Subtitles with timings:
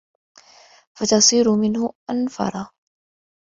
[0.95, 2.67] فَتَصِيرُ مِنْهُ أَنْفَرَ